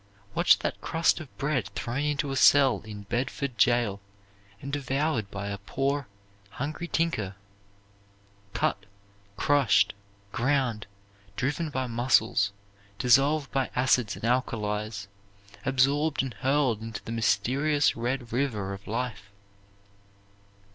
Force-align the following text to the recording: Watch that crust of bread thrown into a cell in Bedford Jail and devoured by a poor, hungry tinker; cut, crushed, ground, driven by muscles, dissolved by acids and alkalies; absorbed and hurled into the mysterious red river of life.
Watch 0.33 0.57
that 0.57 0.81
crust 0.81 1.19
of 1.19 1.37
bread 1.37 1.67
thrown 1.75 1.99
into 1.99 2.31
a 2.31 2.35
cell 2.35 2.81
in 2.85 3.03
Bedford 3.03 3.55
Jail 3.59 4.01
and 4.59 4.73
devoured 4.73 5.29
by 5.29 5.49
a 5.49 5.59
poor, 5.59 6.07
hungry 6.49 6.87
tinker; 6.87 7.35
cut, 8.55 8.87
crushed, 9.37 9.93
ground, 10.31 10.87
driven 11.35 11.69
by 11.69 11.85
muscles, 11.85 12.51
dissolved 12.97 13.51
by 13.51 13.69
acids 13.75 14.15
and 14.15 14.25
alkalies; 14.25 15.07
absorbed 15.67 16.23
and 16.23 16.33
hurled 16.33 16.81
into 16.81 17.03
the 17.03 17.11
mysterious 17.11 17.95
red 17.95 18.33
river 18.33 18.73
of 18.73 18.87
life. 18.87 19.29